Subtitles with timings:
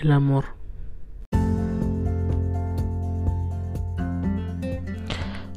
[0.00, 0.44] el amor.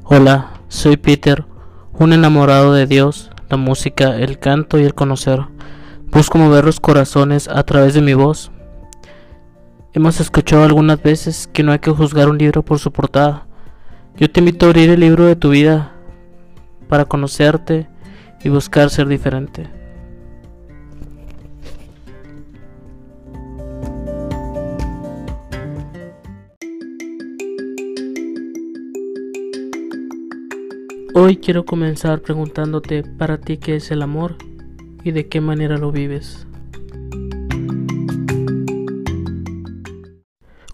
[0.04, 1.46] Hola, soy Peter,
[1.94, 5.42] un enamorado de Dios, la música, el canto y el conocer.
[6.12, 8.52] Busco mover los corazones a través de mi voz.
[9.94, 13.48] Hemos escuchado algunas veces que no hay que juzgar un libro por su portada.
[14.16, 15.94] Yo te invito a abrir el libro de tu vida
[16.88, 17.90] para conocerte
[18.44, 19.77] y buscar ser diferente.
[31.20, 34.36] Hoy quiero comenzar preguntándote para ti qué es el amor
[35.04, 36.46] y de qué manera lo vives.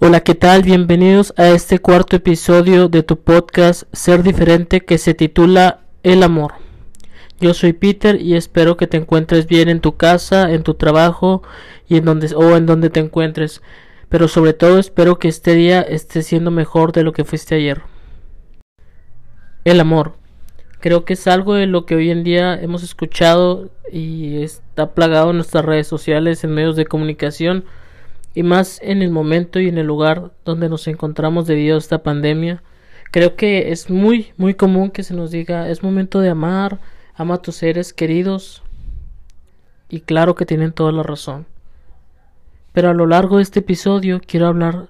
[0.01, 0.63] Hola, ¿qué tal?
[0.63, 6.55] Bienvenidos a este cuarto episodio de tu podcast Ser Diferente que se titula El Amor.
[7.39, 11.41] Yo soy Peter y espero que te encuentres bien en tu casa, en tu trabajo
[11.87, 13.61] y en donde o en donde te encuentres.
[14.09, 17.83] Pero sobre todo espero que este día esté siendo mejor de lo que fuiste ayer.
[19.63, 20.21] El amor.
[20.83, 25.29] Creo que es algo de lo que hoy en día hemos escuchado y está plagado
[25.29, 27.63] en nuestras redes sociales, en medios de comunicación
[28.33, 32.03] y más en el momento y en el lugar donde nos encontramos debido a esta
[32.03, 32.63] pandemia.
[33.11, 36.81] Creo que es muy, muy común que se nos diga es momento de amar,
[37.15, 38.61] ama a tus seres queridos
[39.87, 41.45] y claro que tienen toda la razón.
[42.73, 44.89] Pero a lo largo de este episodio quiero hablar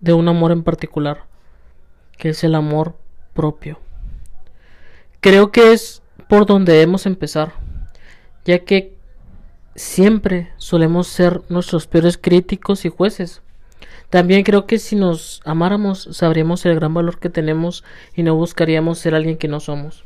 [0.00, 1.26] de un amor en particular,
[2.16, 2.96] que es el amor
[3.34, 3.83] propio.
[5.24, 7.54] Creo que es por donde debemos empezar,
[8.44, 8.94] ya que
[9.74, 13.40] siempre solemos ser nuestros peores críticos y jueces.
[14.10, 18.98] También creo que si nos amáramos sabríamos el gran valor que tenemos y no buscaríamos
[18.98, 20.04] ser alguien que no somos.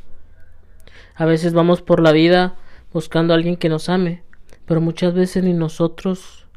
[1.15, 2.55] A veces vamos por la vida
[2.93, 4.23] buscando a alguien que nos ame,
[4.65, 6.47] pero muchas veces ni nosotros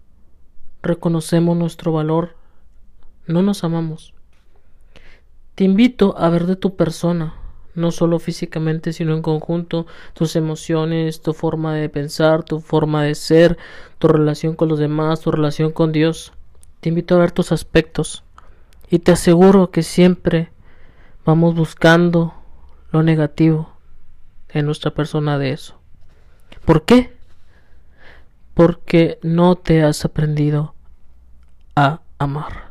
[0.83, 2.37] reconocemos nuestro valor,
[3.27, 4.15] no nos amamos.
[5.57, 7.42] Te invito a ver de tu persona,
[7.75, 13.15] no solo físicamente, sino en conjunto, tus emociones, tu forma de pensar, tu forma de
[13.15, 13.59] ser,
[13.99, 16.33] tu relación con los demás, tu relación con Dios.
[16.81, 18.25] Te invito a ver tus aspectos
[18.91, 20.51] y te aseguro que siempre
[21.25, 22.35] vamos buscando
[22.91, 23.73] lo negativo
[24.49, 25.77] en nuestra persona de eso.
[26.65, 27.17] ¿Por qué?
[28.55, 30.75] Porque no te has aprendido
[31.75, 32.71] a amar.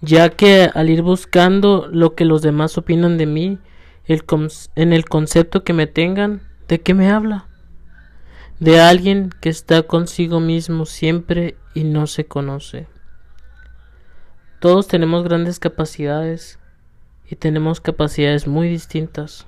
[0.00, 3.58] Ya que al ir buscando lo que los demás opinan de mí,
[4.06, 7.46] en el concepto que me tengan, ¿de qué me habla?
[8.58, 12.88] De alguien que está consigo mismo siempre y no se conoce.
[14.60, 16.58] Todos tenemos grandes capacidades
[17.28, 19.46] y tenemos capacidades muy distintas.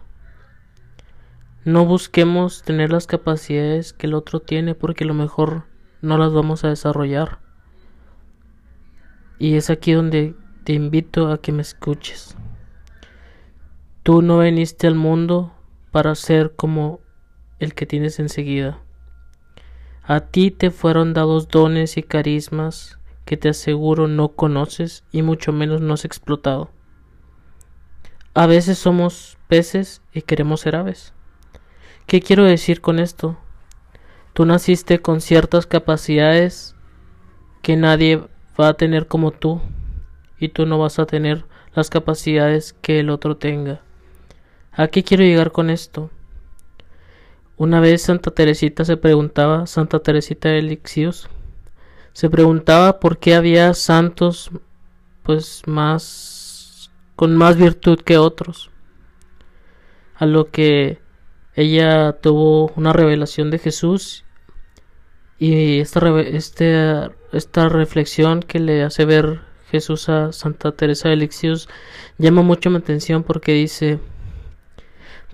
[1.64, 5.64] No busquemos tener las capacidades que el otro tiene porque a lo mejor
[6.02, 7.38] no las vamos a desarrollar.
[9.38, 12.36] Y es aquí donde te invito a que me escuches.
[14.04, 15.54] Tú no viniste al mundo
[15.90, 17.00] para ser como
[17.58, 18.82] el que tienes enseguida.
[20.02, 25.54] A ti te fueron dados dones y carismas que te aseguro no conoces y mucho
[25.54, 26.70] menos no has explotado.
[28.34, 31.14] A veces somos peces y queremos ser aves.
[32.06, 33.38] ¿Qué quiero decir con esto?
[34.34, 36.76] Tú naciste con ciertas capacidades
[37.62, 38.22] que nadie
[38.60, 39.62] va a tener como tú
[40.38, 43.80] y tú no vas a tener las capacidades que el otro tenga.
[44.76, 46.10] ¿A qué quiero llegar con esto?
[47.56, 51.28] Una vez Santa Teresita se preguntaba, Santa Teresita de Elixios,
[52.12, 54.50] se preguntaba por qué había santos
[55.22, 58.70] pues más con más virtud que otros.
[60.16, 60.98] A lo que
[61.54, 64.24] ella tuvo una revelación de Jesús
[65.38, 69.40] y esta, este, esta reflexión que le hace ver
[69.70, 71.68] Jesús a Santa Teresa de Elixios
[72.18, 74.00] llama mucho mi atención porque dice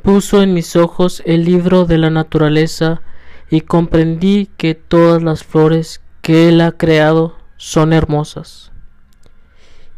[0.02, 3.02] puso en mis ojos el libro de la naturaleza
[3.50, 8.70] y comprendí que todas las flores que él ha creado son hermosas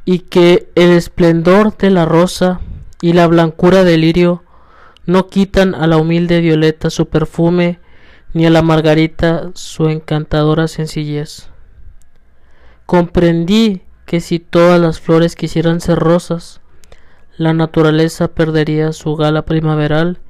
[0.04, 2.60] y que el esplendor de la rosa
[3.00, 4.42] y la blancura del lirio
[5.06, 7.80] no quitan a la humilde violeta su perfume
[8.32, 11.48] ni a la margarita su encantadora sencillez.
[12.86, 16.61] Comprendí que si todas las flores quisieran ser rosas,
[17.36, 20.20] la naturaleza perdería su gala primaveral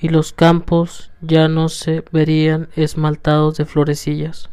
[0.00, 4.50] y los campos ya no se verían esmaltados de florecillas.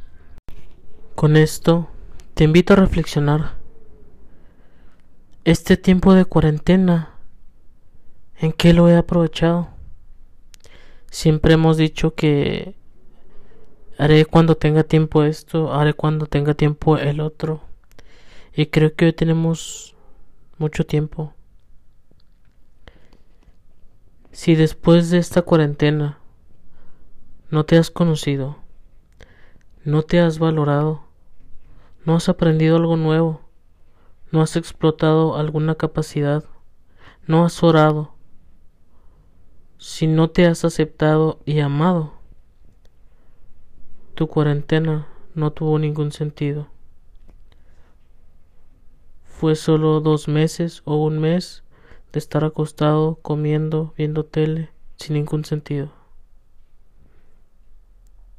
[1.16, 1.90] Con esto,
[2.34, 3.56] te invito a reflexionar.
[5.44, 7.16] Este tiempo de cuarentena,
[8.38, 9.70] ¿en qué lo he aprovechado?
[11.10, 12.78] Siempre hemos dicho que
[14.00, 17.62] Haré cuando tenga tiempo esto, haré cuando tenga tiempo el otro.
[18.56, 19.96] Y creo que hoy tenemos
[20.60, 21.34] mucho tiempo.
[24.38, 26.20] Si después de esta cuarentena
[27.50, 28.58] no te has conocido,
[29.84, 31.02] no te has valorado,
[32.06, 33.42] no has aprendido algo nuevo,
[34.32, 36.44] no has explotado alguna capacidad,
[37.26, 38.14] no has orado,
[39.80, 42.14] si no te has aceptado y amado,
[44.14, 46.68] tu cuarentena no tuvo ningún sentido.
[49.24, 51.64] Fue solo dos meses o un mes
[52.12, 55.92] de estar acostado, comiendo, viendo tele, sin ningún sentido.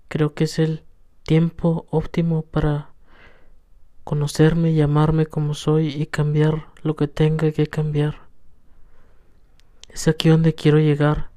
[0.09, 0.85] Creo que es el
[1.23, 2.91] tiempo óptimo para
[4.05, 8.20] conocerme y amarme como soy y cambiar lo que tenga que cambiar.
[9.91, 11.29] Es aquí donde quiero llegar.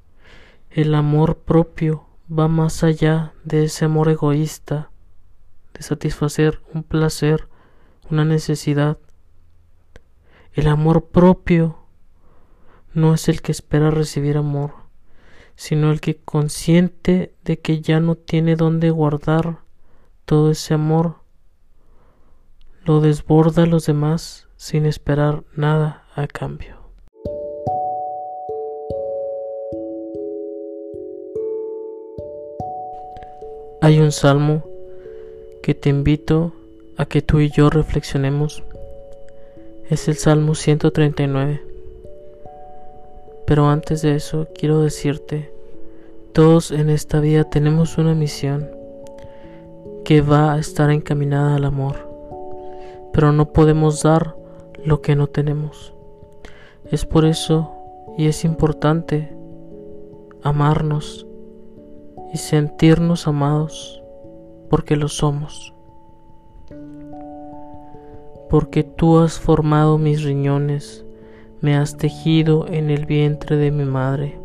[0.70, 4.90] El amor propio va más allá de ese amor egoísta,
[5.74, 7.50] de satisfacer un placer,
[8.10, 8.98] una necesidad.
[10.54, 11.81] El amor propio
[12.94, 14.74] no es el que espera recibir amor,
[15.56, 19.60] sino el que consciente de que ya no tiene dónde guardar
[20.26, 21.16] todo ese amor,
[22.84, 26.82] lo desborda a los demás sin esperar nada a cambio.
[33.82, 34.64] Hay un salmo
[35.64, 36.54] que te invito
[36.98, 38.64] a que tú y yo reflexionemos.
[39.90, 41.71] Es el Salmo 139.
[43.52, 45.54] Pero antes de eso quiero decirte,
[46.32, 48.70] todos en esta vida tenemos una misión
[50.06, 51.98] que va a estar encaminada al amor,
[53.12, 54.38] pero no podemos dar
[54.86, 55.94] lo que no tenemos.
[56.92, 57.74] Es por eso
[58.18, 59.36] y es importante
[60.44, 61.28] amarnos
[62.34, 64.02] y sentirnos amados
[64.70, 65.74] porque lo somos.
[68.50, 71.06] Porque tú has formado mis riñones,
[71.62, 74.38] me has tejido en el vientre de mi madre.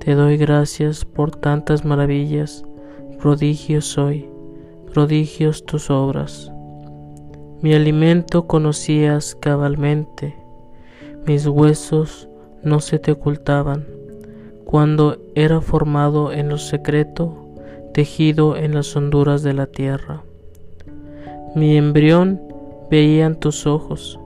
[0.00, 2.64] Te doy gracias por tantas maravillas,
[3.20, 4.28] prodigios soy,
[4.92, 6.52] prodigios tus obras.
[7.62, 10.36] Mi alimento conocías cabalmente,
[11.26, 12.28] mis huesos
[12.62, 13.86] no se te ocultaban
[14.68, 17.54] cuando era formado en lo secreto,
[17.94, 20.24] tejido en las honduras de la tierra.
[21.54, 22.38] Mi embrión
[22.90, 24.17] veían tus ojos,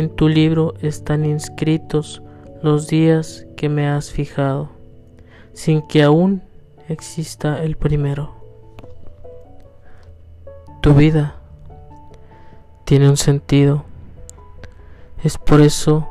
[0.00, 2.22] en tu libro están inscritos
[2.62, 4.70] los días que me has fijado,
[5.52, 6.42] sin que aún
[6.88, 8.34] exista el primero.
[10.80, 11.36] Tu vida
[12.84, 13.84] tiene un sentido,
[15.22, 16.08] es por eso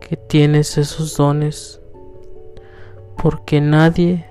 [0.00, 1.80] que tienes esos dones
[3.22, 4.24] porque nadie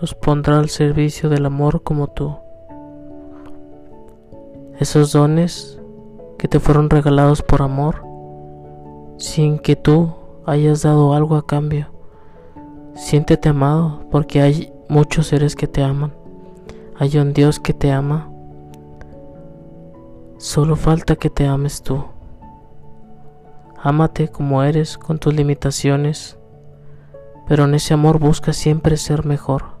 [0.00, 2.36] los pondrá al servicio del amor como tú.
[4.80, 5.78] Esos dones
[6.42, 8.02] que te fueron regalados por amor,
[9.16, 10.12] sin que tú
[10.44, 11.92] hayas dado algo a cambio.
[12.96, 16.12] Siéntete amado porque hay muchos seres que te aman.
[16.98, 18.28] Hay un Dios que te ama.
[20.36, 22.02] Solo falta que te ames tú.
[23.80, 26.36] Ámate como eres con tus limitaciones
[27.46, 29.76] pero en ese amor busca siempre ser mejor.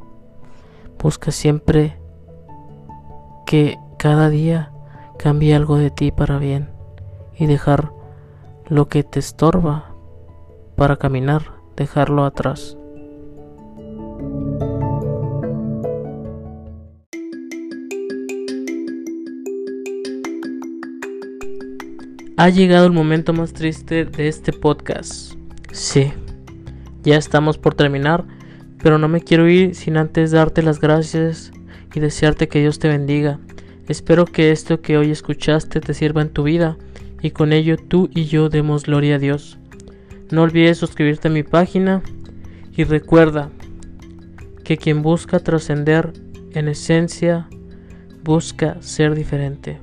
[1.02, 1.98] Busca siempre
[3.46, 4.71] que cada día
[5.22, 6.68] cambie algo de ti para bien
[7.38, 7.92] y dejar
[8.68, 9.94] lo que te estorba
[10.74, 11.42] para caminar,
[11.76, 12.76] dejarlo atrás.
[22.36, 25.34] Ha llegado el momento más triste de este podcast.
[25.70, 26.12] Sí,
[27.04, 28.24] ya estamos por terminar,
[28.82, 31.52] pero no me quiero ir sin antes darte las gracias
[31.94, 33.38] y desearte que Dios te bendiga.
[33.88, 36.76] Espero que esto que hoy escuchaste te sirva en tu vida
[37.20, 39.58] y con ello tú y yo demos gloria a Dios.
[40.30, 42.02] No olvides suscribirte a mi página
[42.76, 43.50] y recuerda
[44.64, 46.12] que quien busca trascender
[46.52, 47.48] en esencia
[48.22, 49.78] busca ser diferente.